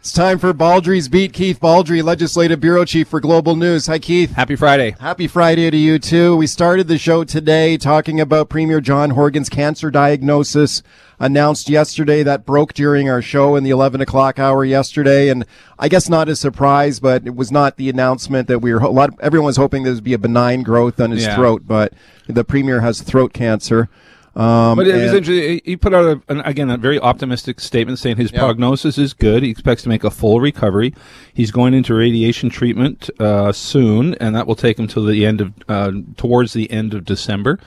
[0.00, 1.34] It's time for Baldrey's Beat.
[1.34, 3.86] Keith Baldry, Legislative Bureau Chief for Global News.
[3.86, 4.32] Hi, Keith.
[4.32, 4.96] Happy Friday.
[4.98, 6.34] Happy Friday to you, too.
[6.36, 10.82] We started the show today talking about Premier John Horgan's cancer diagnosis
[11.18, 12.22] announced yesterday.
[12.22, 15.28] That broke during our show in the 11 o'clock hour yesterday.
[15.28, 15.44] And
[15.78, 18.88] I guess not a surprise, but it was not the announcement that we were, a
[18.88, 21.36] lot, everyone was hoping there would be a benign growth on his Yeah.
[21.36, 21.92] throat, but
[22.26, 23.90] the Premier has throat cancer.
[24.36, 25.60] Um, But it was interesting.
[25.64, 28.40] He put out, a, an, again, a very optimistic statement saying his Yeah.
[28.40, 29.42] prognosis is good.
[29.42, 30.94] He expects to make a full recovery.
[31.34, 35.40] He's going into radiation treatment uh, soon, and that will take him to the end
[35.40, 37.58] of, uh, towards the end of December.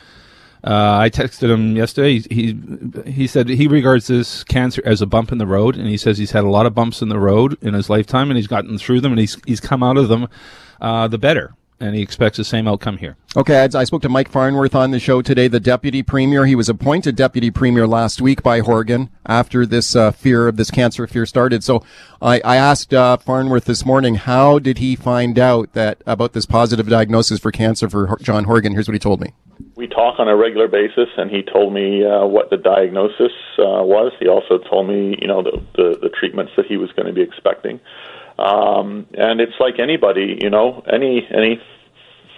[0.66, 2.20] Uh, I texted him yesterday.
[2.20, 2.58] He,
[3.04, 5.98] he he said he regards this cancer as a bump in the road, and he
[5.98, 8.48] says he's had a lot of bumps in the road in his lifetime, and he's
[8.48, 10.30] gotten through them, and he's he's come out of them
[10.80, 11.54] uh, the better,
[11.84, 13.18] and he expects the same outcome here.
[13.36, 16.46] Okay, I, I spoke to Mike Farnworth on the show today, the deputy premier.
[16.46, 20.72] He was appointed deputy premier last week by Horgan after this uh, fear of this
[20.72, 21.62] cancer fear started.
[21.64, 21.84] So
[22.22, 26.46] I, I asked uh, Farnworth this morning, how did he find out that about this
[26.46, 28.72] positive diagnosis for cancer for John Horgan?
[28.72, 29.34] Here's what he told me.
[29.76, 33.84] we talk on a regular basis, and he told me uh, what the diagnosis uh,
[33.84, 34.14] was.
[34.20, 37.14] He also told me, you know, the, the the treatments that he was going to
[37.14, 37.82] be expecting.
[38.40, 41.62] Um, and it's like anybody, you know, any any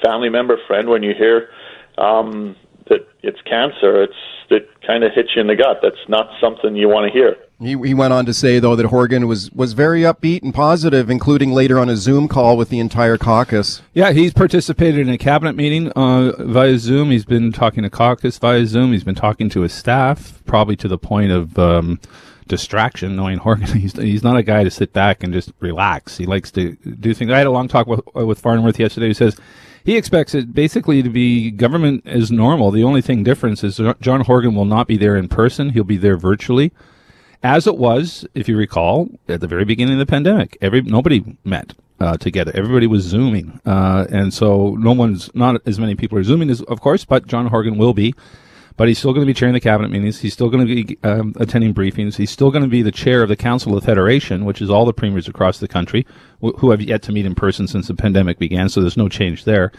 [0.05, 1.49] family member, friend, when you hear
[1.97, 2.55] um,
[2.89, 4.13] that it's cancer, it's
[4.49, 5.79] it kind of hits you in the gut.
[5.81, 7.35] That's not something you want to hear.
[7.59, 11.09] He, he went on to say, though, that Horgan was, was very upbeat and positive,
[11.09, 13.81] including later on a Zoom call with the entire caucus.
[13.93, 17.11] Yeah, he's participated in a cabinet meeting uh, via Zoom.
[17.11, 18.91] He's been talking to caucus via Zoom.
[18.91, 21.99] He's been talking to his staff, probably to the point of um,
[22.47, 23.15] distraction.
[23.15, 26.17] Knowing Horgan, he's he's not a guy to sit back and just relax.
[26.17, 27.31] He likes to do things.
[27.31, 29.07] I had a long talk with uh, with Farnworth yesterday.
[29.07, 29.39] Who says
[29.85, 32.71] he expects it basically to be government as normal.
[32.71, 35.69] The only thing difference is John Horgan will not be there in person.
[35.69, 36.73] He'll be there virtually
[37.43, 40.57] as it was, if you recall, at the very beginning of the pandemic.
[40.59, 42.51] Every nobody met uh, together.
[42.55, 46.63] Everybody was zooming, uh, and so no one's not as many people are zooming as,
[46.63, 48.15] of course, but John Horgan will be.
[48.77, 50.19] But he's still going to be chairing the cabinet meetings.
[50.19, 52.17] He's still going to be um, attending briefings.
[52.17, 54.85] He's still going to be the chair of the Council of Federation, which is all
[54.85, 56.05] the premiers across the country
[56.43, 58.67] wh- who have yet to meet in person since the pandemic began.
[58.67, 59.71] So there's no change there.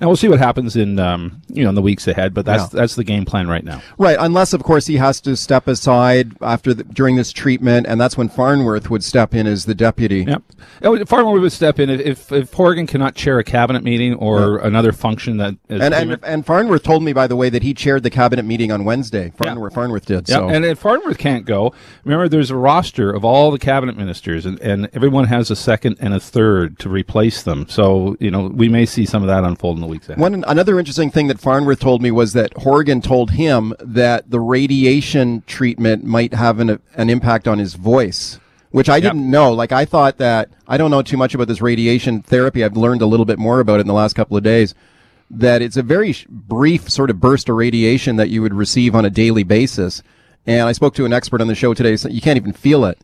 [0.00, 2.72] Now we'll see what happens in um, you know in the weeks ahead, but that's
[2.72, 2.80] Yeah.
[2.80, 3.82] that's the game plan right now.
[3.98, 8.00] Right, unless of course he has to step aside after the, during this treatment, and
[8.00, 10.24] that's when Farnworth would step in as the deputy.
[10.26, 10.42] Yep.
[10.82, 14.58] Oh, Farnworth would step in if, if, if Horgan cannot chair a cabinet meeting or
[14.58, 17.74] another function that is And, and and Farnworth told me, by the way, that he
[17.74, 19.32] chaired the cabinet meeting on Wednesday.
[19.36, 20.28] Farnworth, Farnworth did.
[20.28, 21.72] Yeah, so and if Farnworth can't go,
[22.04, 25.96] remember there's a roster of all the cabinet ministers, and, and everyone has a second
[26.00, 27.66] and a third to replace them.
[27.68, 30.20] So you know we may see some of that unfold in the weeks ahead.
[30.20, 34.40] one another interesting thing that Farnworth told me was that Horgan told him that the
[34.40, 38.38] radiation treatment might have an an impact on his voice.
[38.70, 39.52] Which I didn't know.
[39.52, 42.64] Like I thought that I don't know too much about this radiation therapy.
[42.64, 44.74] I've learned a little bit more about it in the last couple of days.
[45.30, 48.96] That it's a very sh- brief sort of burst of radiation that you would receive
[48.96, 50.02] on a daily basis.
[50.44, 51.94] And I spoke to an expert on the show today.
[51.96, 52.98] So you can't even feel it.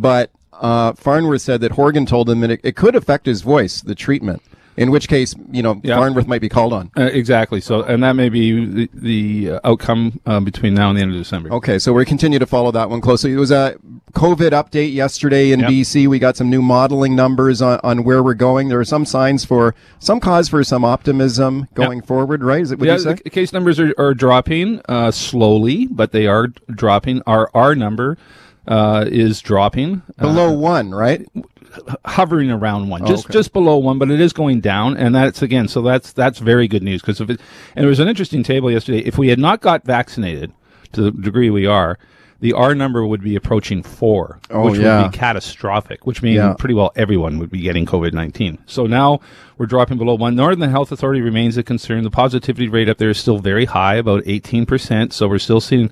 [0.00, 3.82] But uh, Farnworth said that Horgan told him that it, it could affect his voice,
[3.82, 4.42] the treatment.
[4.80, 5.96] In which case, you know, Yeah.
[5.96, 6.90] Farnworth might be called on.
[6.96, 7.60] Uh, exactly.
[7.60, 11.12] So, and that may be the, the uh, outcome uh, between now and the end
[11.12, 11.52] of December.
[11.52, 13.30] Okay, so we continue to follow that one closely.
[13.30, 13.76] It was a
[14.14, 15.68] COVID update yesterday in Yep.
[15.70, 16.06] BC.
[16.06, 18.68] We got some new modeling numbers on, on where we're going.
[18.68, 22.62] There are some signs for some cause for some optimism going forward, right?
[22.62, 23.14] Is it what yeah, you say?
[23.22, 27.20] the case numbers are, are dropping uh, slowly, but they are dropping.
[27.26, 28.16] Our R number
[28.66, 30.02] uh, is dropping.
[30.18, 31.26] Uh, Below one, right?
[32.04, 33.32] Hovering around one, just okay.
[33.32, 35.68] just below one, but it is going down, and that's again.
[35.68, 37.40] So that's that's very good news because if it
[37.74, 38.98] and there was an interesting table yesterday.
[39.00, 40.52] If we had not got vaccinated
[40.92, 41.98] to the degree we are,
[42.40, 45.02] the R number would be approaching four, Oh, which yeah.
[45.02, 46.06] would be catastrophic.
[46.06, 46.54] Which means Yeah.
[46.58, 48.58] pretty well everyone would be getting COVID nineteen.
[48.66, 49.20] So now
[49.58, 50.34] we're dropping below one.
[50.34, 52.02] Northern Health Authority remains a concern.
[52.02, 55.12] The positivity rate up there is still very high, about eighteen percent.
[55.12, 55.90] So we're still seeing,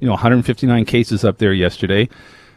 [0.00, 2.08] you know, 159 cases up there yesterday.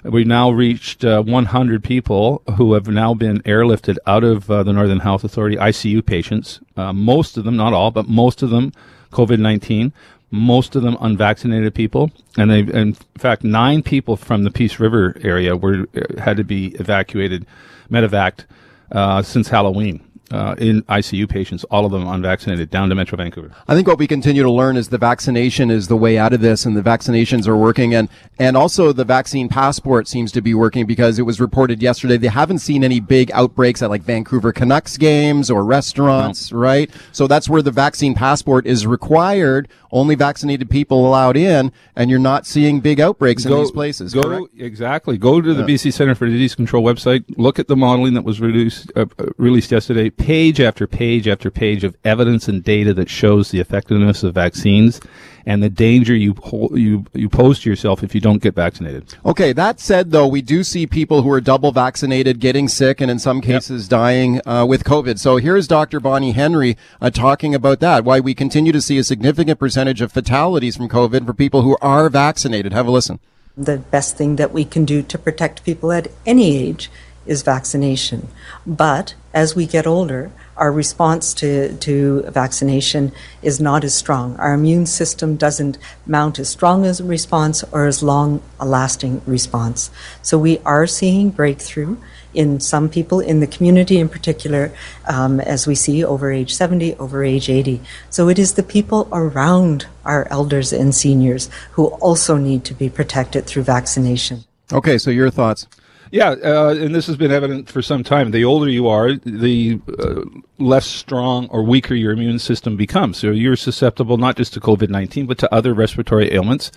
[0.03, 4.73] We've now reached uh, 100 people who have now been airlifted out of uh, the
[4.73, 6.59] Northern Health Authority ICU patients.
[6.75, 8.73] Uh, most of them, not all, but most of them,
[9.11, 9.93] COVID 19.
[10.31, 15.17] Most of them unvaccinated people, and they, in fact, nine people from the Peace River
[15.21, 15.87] area were
[16.17, 17.45] had to be evacuated,
[17.91, 18.45] medevaced,
[18.93, 20.01] uh, since Halloween.
[20.31, 23.51] Uh, in ICU patients, all of them unvaccinated, down to Metro Vancouver.
[23.67, 26.41] I think what we continue to learn is the vaccination is the way out of
[26.41, 30.53] this, and the vaccinations are working, and and also the vaccine passport seems to be
[30.53, 34.51] working because it was reported yesterday they haven't seen any big outbreaks at like Vancouver
[34.51, 36.89] Canucks games or restaurants, right?
[37.11, 42.19] So that's where the vaccine passport is required only vaccinated people allowed in, and you're
[42.19, 44.13] not seeing big outbreaks Go- in these places.
[44.13, 44.47] Go correct?
[44.57, 45.17] exactly.
[45.17, 47.23] Go to the BC Center for Disease Control website.
[47.37, 50.09] Look at the modeling that was reduced, uh, uh, released yesterday.
[50.09, 54.99] Page after page after page of evidence and data that shows the effectiveness of vaccines
[55.45, 56.35] and the danger you
[56.71, 59.15] you you pose to yourself if you don't get vaccinated.
[59.25, 63.09] Okay, that said, though, we do see people who are double vaccinated getting sick and
[63.09, 65.19] in some cases dying uh, with COVID.
[65.19, 65.99] So here's Dr.
[65.99, 70.11] Bonnie Henry uh, talking about that, why we continue to see a significant percentage of
[70.11, 72.73] fatalities from COVID for people who are vaccinated.
[72.73, 73.19] Have a listen.
[73.57, 76.89] The best thing that we can do to protect people at any age
[77.25, 78.27] is vaccination.
[78.65, 84.35] But as we get older, our response to, to vaccination is not as strong.
[84.37, 89.21] Our immune system doesn't mount as strong as a response or as long a lasting
[89.25, 89.89] response.
[90.21, 91.97] So we are seeing breakthrough
[92.33, 94.71] in some people in the community in particular,
[95.07, 97.81] um, as we see over age 70, over age 80.
[98.09, 102.89] So it is the people around our elders and seniors who also need to be
[102.89, 104.45] protected through vaccination.
[104.71, 105.67] Okay, so your thoughts.
[106.11, 108.31] Yeah, uh, and this has been evident for some time.
[108.31, 110.23] The older you are, the uh,
[110.57, 113.17] less strong or weaker your immune system becomes.
[113.17, 116.69] So you're susceptible not just to COVID 19, but to other respiratory ailments,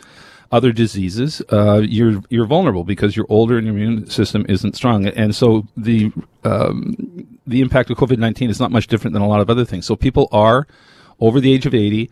[0.53, 1.43] other diseases.
[1.51, 5.09] Uh, you're, you're vulnerable because you're older and your immune system isn't strong.
[5.09, 6.13] And so the,
[6.45, 9.65] um, the impact of COVID 19 is not much different than a lot of other
[9.65, 9.85] things.
[9.85, 10.69] So people are
[11.19, 12.09] over the age of 80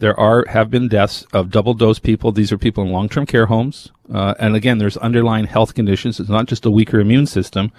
[0.00, 2.32] there are have been deaths of double dose people.
[2.32, 6.18] These are people in long term care homes, uh, and again, there's underlying health conditions.
[6.18, 7.70] It's not just a weaker immune system.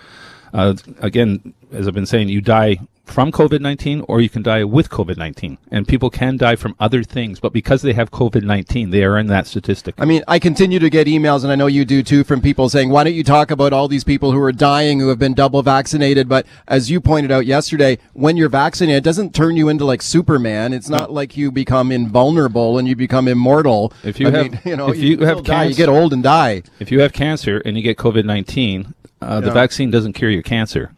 [0.53, 4.63] Uh, again, as I've been saying, you die from COVID 19 or you can die
[4.63, 5.57] with COVID 19.
[5.69, 9.17] And people can die from other things, but because they have COVID 19, they are
[9.17, 9.95] in that statistic.
[9.97, 12.69] I mean, I continue to get emails, and I know you do too, from people
[12.69, 15.33] saying, why don't you talk about all these people who are dying who have been
[15.33, 16.29] double vaccinated?
[16.29, 20.01] But as you pointed out yesterday, when you're vaccinated, it doesn't turn you into like
[20.01, 20.71] Superman.
[20.71, 23.91] It's not like you become invulnerable and you become immortal.
[24.03, 26.13] If you I have- mean, you know, if you still have die, you get old
[26.13, 26.63] and die.
[26.79, 30.43] If you have cancer and you get COVID 19, uh, the vaccine doesn't cure your
[30.43, 30.93] cancer.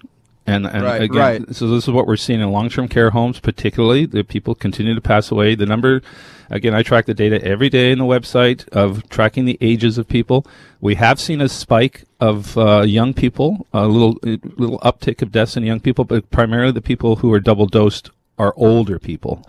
[0.45, 1.55] And, and Right, again, right.
[1.55, 4.99] so this is what we're seeing in long-term care homes, particularly the people continue to
[4.99, 5.55] pass away.
[5.55, 6.01] The number,
[6.49, 10.07] again, I track the data every day in the website of tracking the ages of
[10.09, 10.45] people.
[10.81, 15.31] We have seen a spike of uh, young people, a little a little uptick of
[15.31, 19.45] deaths in young people, but primarily the people who are double dosed are older people.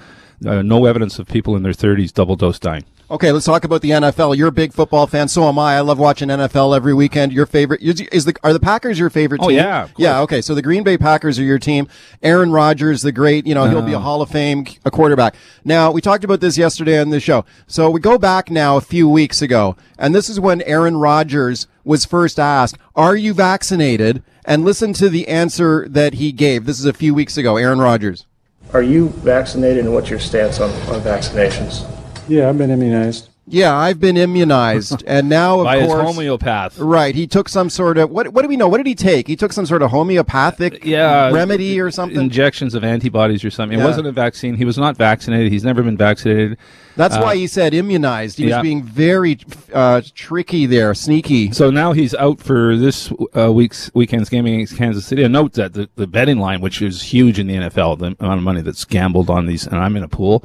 [0.47, 2.85] Uh, no evidence of people in their 30s double dose dying.
[3.11, 4.35] Okay, let's talk about the NFL.
[4.35, 5.77] You're a big football fan, so am I.
[5.77, 7.35] I love watching NFL every weekend.
[7.35, 9.45] Your favorite is, is the are the Packers your favorite team?
[9.45, 9.59] Oh, team?
[9.59, 10.21] yeah, yeah.
[10.23, 11.87] Okay, so the Green Bay Packers are your team.
[12.23, 15.37] Aaron Rodgers, the great, you know, he'll be a Hall of Fame a quarterback.
[15.65, 17.45] Now we talked about this yesterday on the show.
[17.67, 21.67] So we go back now a few weeks ago, and this is when Aaron Rodgers
[21.85, 26.65] was first asked, "Are you vaccinated?" And listen to the answer that he gave.
[26.65, 27.59] This is a few weeks ago.
[27.59, 28.27] Aaron Rodgers.
[28.75, 31.89] Are you vaccinated and what's your stance on, on vaccinations?
[32.27, 33.29] Yeah, I've been immunized.
[33.47, 36.03] Yeah, I've been immunized, and now of By his course.
[36.03, 36.79] homeopath.
[36.79, 37.15] Right.
[37.15, 38.29] He took some sort of what?
[38.29, 38.69] What do we know?
[38.69, 39.27] What did he take?
[39.27, 42.19] He took some sort of homeopathic yeah, remedy or something.
[42.21, 43.79] Injections of antibodies or something.
[43.79, 44.55] It wasn't a vaccine.
[44.55, 45.53] He was not vaccinated.
[45.53, 46.59] He's never been vaccinated.
[46.97, 48.39] That's why he said immunized.
[48.39, 48.57] He uh, yeah.
[48.59, 49.39] was being very
[49.73, 51.53] uh, tricky there, sneaky.
[51.53, 55.23] So now he's out for this uh, week's weekend's game against Kansas City.
[55.23, 58.39] And note that the, the betting line, which is huge in the NFL, the amount
[58.39, 60.45] of money that's gambled on these, and I'm in a pool.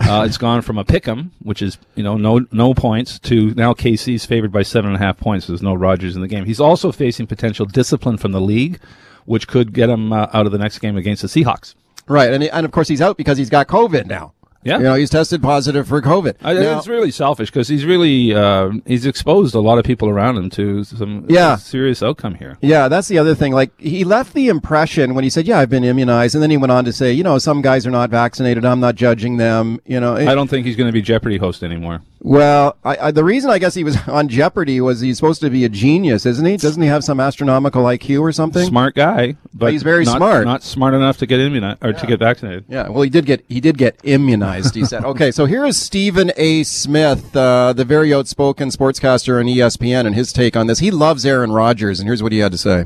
[0.00, 3.74] Uh, it's gone from a pick'em, which is you know no no points, to now
[3.74, 5.46] KC's favored by seven and a half points.
[5.46, 6.44] There's no Rodgers in the game.
[6.44, 8.80] He's also facing potential discipline from the league,
[9.24, 11.74] which could get him uh, out of the next game against the Seahawks.
[12.06, 14.32] Right, and and of course he's out because he's got COVID now.
[14.68, 14.76] Yeah.
[14.78, 16.34] You know, he's tested positive for COVID.
[16.42, 20.08] I, Now- it's really selfish because he's really uh, he's exposed a lot of people
[20.08, 21.56] around him to some Yeah.
[21.56, 22.58] serious outcome here.
[22.60, 23.52] Yeah, that's the other thing.
[23.52, 26.56] Like he left the impression when he said, "Yeah, I've been immunized," and then he
[26.56, 28.64] went on to say, "You know, some guys are not vaccinated.
[28.64, 31.62] I'm not judging them." You know, I don't think he's going to be Jeopardy host
[31.62, 32.02] anymore.
[32.20, 35.50] Well, I, I, the reason I guess he was on Jeopardy was he's supposed to
[35.50, 36.56] be a genius, isn't he?
[36.56, 38.66] Doesn't he have some astronomical IQ or something?
[38.66, 40.44] Smart guy, but He's very not- smart.
[40.44, 42.64] Not smart enough to get immunized or to get vaccinated.
[42.68, 44.74] Yeah, well, he did get he did get immunized.
[44.74, 46.64] He said, "Okay, so here is Stephen A.
[46.64, 50.80] Smith, uh, the very outspoken sportscaster on ESPN, and his take on this.
[50.80, 52.84] He loves Aaron Rodgers, and here's what he had to say.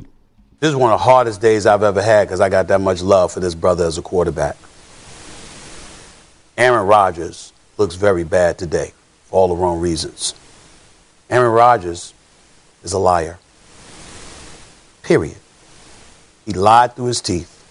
[0.60, 3.02] This is one of the hardest days I've ever had because I got that much
[3.02, 4.56] love for this brother as a quarterback.
[6.58, 9.01] Aaron Rodgers looks very bad today for
[9.32, 10.34] all the wrong reasons.
[11.30, 12.14] Aaron Rodgers
[12.84, 13.38] is a liar.
[15.02, 15.36] Period.
[16.46, 17.64] He lied through his teeth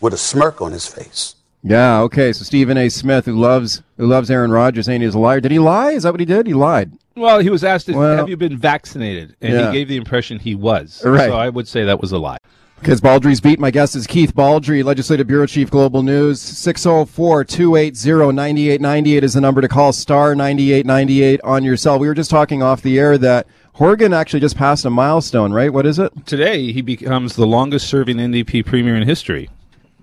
[0.00, 1.34] with a smirk on his face.
[1.62, 2.32] Yeah, okay.
[2.32, 2.88] So Stephen A.
[2.88, 5.40] Smith, who loves who loves Aaron Rodgers, saying he's a liar.
[5.40, 5.92] Did he lie?
[5.92, 6.46] Is that what he did?
[6.46, 6.92] He lied.
[7.16, 9.66] Well, he was asked, if, Well- "Have you been vaccinated?" And Yeah.
[9.70, 11.00] he gave the impression he was.
[11.04, 11.28] Right.
[11.28, 12.38] So I would say that was a lie.
[12.80, 13.58] Because Baldrey's beat.
[13.58, 16.40] My guest is Keith Baldry, Legislative Bureau Chief, Global News.
[16.40, 21.98] 604 280 9898 is the number to call, star 9898 on your cell.
[21.98, 25.72] We were just talking off the air that Horgan actually just passed a milestone, right?
[25.72, 26.12] What is it?
[26.26, 29.48] Today, he becomes the longest serving NDP premier in history.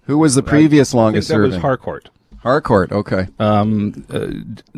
[0.06, 1.52] Who was the previous longest that serving?
[1.52, 2.10] was Harcourt.
[2.40, 3.28] Harcourt, okay.
[3.38, 4.28] Um, uh,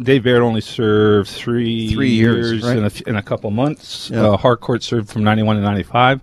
[0.02, 2.78] Dave Barrett only served three, Three years, right.
[2.78, 4.10] in, a, in a couple months.
[4.10, 4.28] Yeah.
[4.28, 6.22] Uh, Harcourt served from 91 to 95.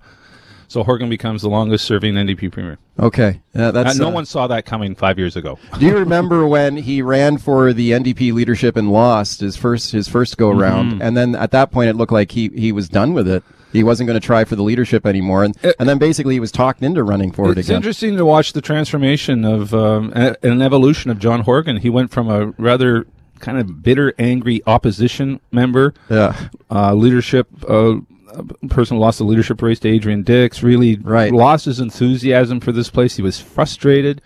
[0.71, 2.79] So Horgan becomes the longest serving NDP premier.
[2.97, 3.41] Okay.
[3.57, 5.59] Yeah, that's, Uh, no uh, one saw that coming five years ago.
[5.81, 10.07] Do you remember when he ran for the NDP leadership and lost his first his
[10.07, 11.03] first go around, Mm-hmm.
[11.03, 13.43] and then at that point it looked like he he was done with it.
[13.73, 16.53] He wasn't going to try for the leadership anymore, and and then basically he was
[16.53, 17.61] talked into running for it again.
[17.61, 21.79] It's interesting to watch the transformation of um, an evolution of John Horgan.
[21.79, 23.07] He went from a rather
[23.41, 26.37] kind of bitter, angry opposition member, Yeah.
[26.71, 27.95] uh, leadership uh,
[28.35, 30.63] a person who lost the leadership race to Adrian Dix.
[30.63, 31.33] Really, Right.
[31.33, 33.17] lost his enthusiasm for this place.
[33.17, 34.21] He was frustrated.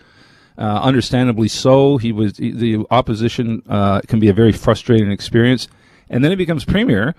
[0.57, 1.97] Uh, understandably so.
[1.97, 5.67] He was the opposition uh, can be a very frustrating experience,
[6.09, 7.13] and then he becomes premier,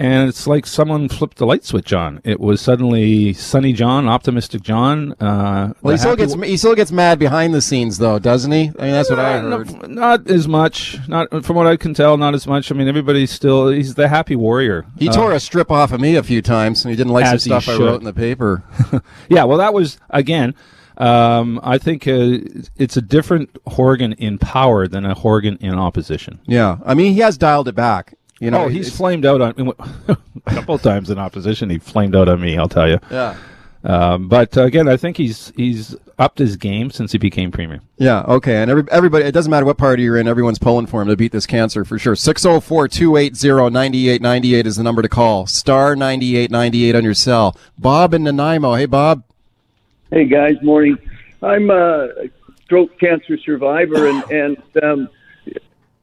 [0.00, 2.20] and it's like someone flipped the light switch on.
[2.24, 5.12] It was suddenly sunny John, optimistic John.
[5.20, 8.72] Uh, Well, he still gets he still gets mad behind the scenes though, doesn't he?
[8.78, 9.88] I mean, that's what I Uh, heard.
[9.90, 10.98] not as much.
[11.06, 12.16] Not from what I can tell.
[12.16, 12.72] Not as much.
[12.72, 13.68] I mean, everybody's still.
[13.68, 14.86] He's the happy warrior.
[14.98, 17.26] He Uh, tore a strip off of me a few times, and he didn't like
[17.26, 18.64] some stuff I wrote in the paper.
[19.28, 20.54] Yeah, well, that was again.
[20.96, 22.40] Um, I think uh,
[22.76, 26.40] it's a different Horgan in power than a Horgan in opposition.
[26.46, 28.14] yeah, I mean, he has dialed it back.
[28.40, 29.54] You know, oh, he's flamed out on
[30.08, 30.16] a
[30.46, 31.68] couple of times in opposition.
[31.68, 32.56] He flamed out on me.
[32.56, 32.98] I'll tell you.
[33.10, 33.36] yeah.
[33.82, 37.80] Um, but uh, again, I think he's he's upped his game since he became premier.
[37.96, 38.56] Yeah, okay.
[38.56, 41.16] And every, everybody, it doesn't matter what party you're in, everyone's pulling for him to
[41.16, 42.14] beat this cancer for sure.
[42.14, 45.46] 604 280 9898 is the number to call.
[45.46, 47.56] Star 9898 on your cell.
[47.78, 48.74] Bob in Nanaimo.
[48.74, 49.22] Hey, Bob.
[50.10, 50.98] Hey guys, morning.
[51.42, 52.08] I'm a
[52.68, 55.08] throat cancer survivor, and and um,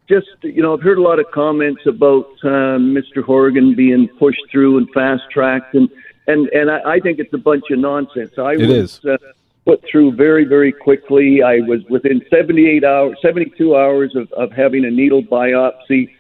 [0.08, 3.24] just you know, I've heard a lot of comments about um, Mr.
[3.24, 5.90] Horgan being pushed through and fast tracked, and
[6.28, 8.38] and and I, I think it's a bunch of nonsense.
[8.38, 9.04] I It was.
[9.06, 9.18] Uh,
[9.66, 11.44] put through very very quickly.
[11.44, 16.16] I was within 78 hours, 72 hours of of having a needle biopsy.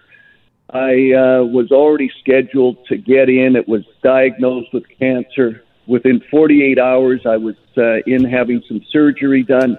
[0.70, 3.56] I uh, was already scheduled to get in.
[3.56, 5.63] It was diagnosed with cancer.
[5.86, 9.77] Within 48 hours, I was uh, in having some surgery done.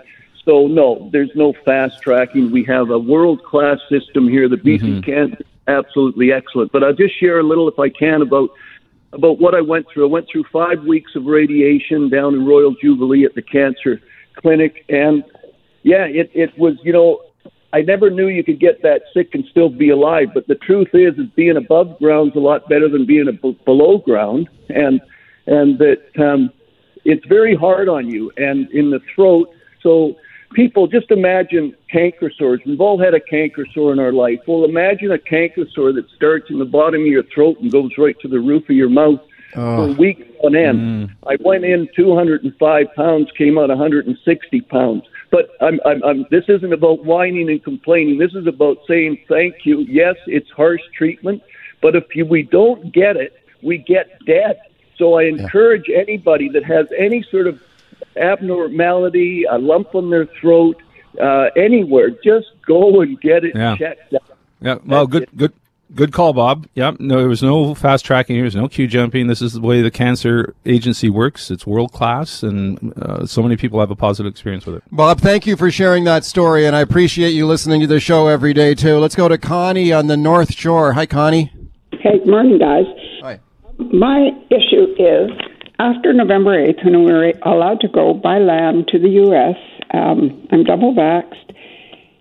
[0.49, 2.51] So, no, there's no fast tracking.
[2.51, 4.49] We have a world class system here.
[4.49, 6.73] The BC Cancer is absolutely excellent.
[6.73, 8.49] But I'll just share a little, if I can, about
[9.13, 10.07] about what I went through.
[10.07, 14.01] I went through five weeks of radiation down in Royal Jubilee at the cancer
[14.39, 15.23] clinic, and
[15.83, 17.21] yeah, it it was you know
[17.75, 20.29] I never knew you could get that sick and still be alive.
[20.33, 23.61] But the truth is, is being above ground's a lot better than being a b-
[23.67, 24.99] below ground, and
[25.47, 26.51] and that um,
[27.05, 29.51] it's very hard on you and in the throat.
[29.83, 30.17] So
[30.53, 32.61] people just imagine canker sores.
[32.65, 34.41] We've all had a canker sore in our life.
[34.47, 37.93] Well, imagine a canker sore that starts in the bottom of your throat and goes
[37.99, 39.21] right to the roof of your mouth
[39.55, 40.79] for weeks on end.
[40.79, 41.15] Mm.
[41.27, 45.05] I went in 205 pounds, came out 160 pounds.
[45.31, 48.19] But I'm, I'm, I'm, this isn't about whining and complaining.
[48.19, 49.81] This is about saying thank you.
[49.81, 51.43] Yes, it's harsh treatment,
[51.83, 54.59] but if you, we don't get it, we get dead.
[54.97, 57.61] So I encourage anybody that has any sort of
[58.19, 60.77] abnormality, a lump on their throat,
[61.23, 63.77] uh, anywhere, just go and get it Yeah.
[63.77, 64.23] checked out.
[64.61, 64.77] Yeah.
[64.87, 65.37] Well, That's good, it.
[65.37, 65.53] good,
[65.95, 66.67] good call, Bob.
[66.75, 66.93] Yeah.
[66.99, 68.45] No, there was no fast tracking here.
[68.45, 69.27] was no queue jumping.
[69.29, 71.51] This is the way the cancer agency works.
[71.51, 74.83] It's world class, and uh, so many people have a positive experience with it.
[74.93, 78.27] Bob, thank you for sharing that story, and I appreciate you listening to the show
[78.29, 78.99] every day, too.
[78.99, 80.93] Let's go to Connie on the North Shore.
[80.93, 81.53] Hi, Connie.
[82.01, 82.85] Hey, morning, guys.
[83.23, 83.39] Hi.
[83.93, 85.31] My issue is
[85.79, 89.57] after November 8th, when we were allowed to go by land to the U.S.,
[89.95, 91.55] um, I'm double vaxxed.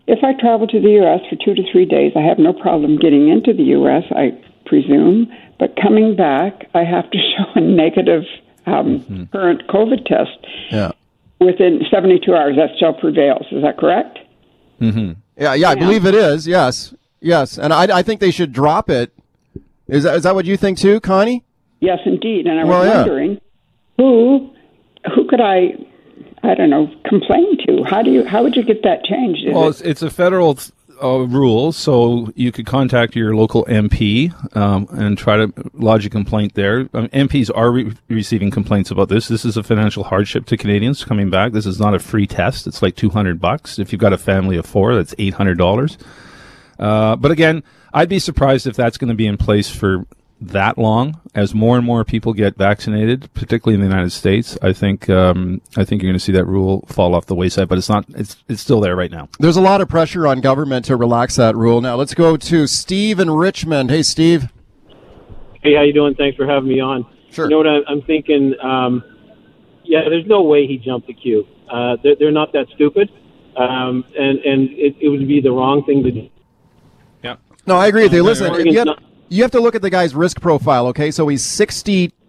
[0.08, 1.20] If I travel to the U.S.
[1.30, 4.32] for two to three days, I have no problem getting into the U.S., I
[4.66, 5.28] presume.
[5.60, 8.24] But coming back, I have to show a negative
[8.66, 10.38] um, current COVID test
[10.72, 10.92] Yeah.
[11.40, 12.56] within 72 hours.
[12.58, 13.46] That still prevails.
[13.52, 14.20] Is that correct?
[14.80, 16.48] Yeah, yeah, I believe it is.
[16.48, 16.94] Yes.
[17.20, 17.58] Yes.
[17.58, 19.12] And I, I think they should drop it.
[19.88, 21.44] Is that, is that what you think, too, Connie?
[21.80, 22.46] Yes, indeed.
[22.48, 22.98] And I was Well, yeah.
[22.98, 23.42] wondering
[23.98, 24.54] who
[25.14, 25.74] who could I
[26.44, 27.84] I don't know complain to?
[27.84, 29.46] How do you how would you get that changed?
[29.46, 30.58] Is Well, it's, it's a federal
[31.04, 36.10] uh, rule, so you could contact your local MP um, and try to lodge a
[36.10, 36.90] complaint there.
[36.94, 39.28] Um, MPs are re- receiving complaints about this.
[39.28, 41.52] This is a financial hardship to Canadians coming back.
[41.52, 42.68] This is not a free test.
[42.68, 43.80] It's like two hundred bucks.
[43.80, 45.98] If you've got a family of four, that's eight hundred dollars.
[46.80, 47.64] Uh, but again,
[47.94, 50.06] I'd be surprised if that's going to be in place for
[50.40, 51.20] that long.
[51.34, 55.62] As more and more people get vaccinated, particularly in the United States, I think um,
[55.76, 57.68] I think you're going to see that rule fall off the wayside.
[57.68, 58.06] But it's not.
[58.10, 59.30] It's it's still there right now.
[59.40, 61.82] There's a lot of pressure on government to relax that rule.
[61.82, 63.90] Now let's go to Steve in Richmond.
[63.90, 64.52] Hey, Steve.
[65.62, 66.16] Hey, how you doing?
[66.16, 67.06] Thanks for having me on.
[67.32, 67.46] Sure.
[67.46, 68.56] You know what I, I'm thinking?
[68.62, 69.04] Um,
[69.84, 71.48] yeah, there's no way he jumped the queue.
[71.70, 73.12] Uh, they're, they're not that stupid,
[73.58, 76.30] um, and and it, it would be the wrong thing to do.
[77.24, 77.36] Yeah.
[77.66, 78.24] No, I agree with you.
[78.24, 80.88] Listen, Horgan's you have, not- you have to look at the guy's risk profile.
[80.88, 81.44] Okay, so he's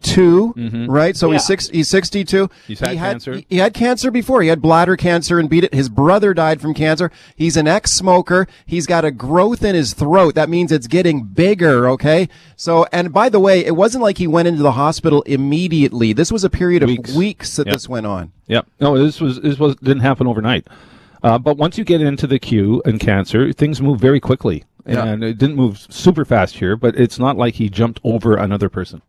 [0.02, 1.16] 62, right?
[1.16, 1.68] So he's six.
[1.68, 2.48] He's 62.
[2.66, 3.34] He's had he cancer.
[3.34, 4.42] He, he had cancer before.
[4.42, 5.74] He had bladder cancer and beat it.
[5.74, 7.10] His brother died from cancer.
[7.36, 8.46] He's an ex-smoker.
[8.66, 10.34] He's got a growth in his throat.
[10.34, 11.88] That means it's getting bigger.
[11.90, 12.28] Okay.
[12.56, 16.12] So, and by the way, it wasn't like he went into the hospital immediately.
[16.12, 17.14] This was a period of Weeks.
[17.14, 17.74] weeks, that Yep.
[17.74, 18.32] this went on.
[18.46, 18.66] Yep.
[18.80, 20.66] No, this was this was didn't happen overnight.
[21.22, 25.04] Uh, but once you get into the queue and cancer, things move very quickly, Yeah.
[25.04, 26.76] and it didn't move super fast here.
[26.76, 29.02] But it's not like he jumped over another person.